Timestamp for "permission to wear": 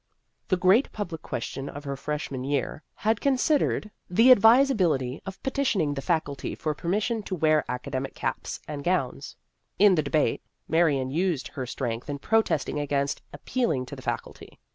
6.73-7.63